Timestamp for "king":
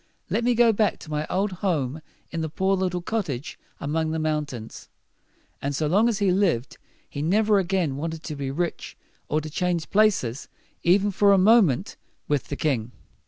12.57-12.93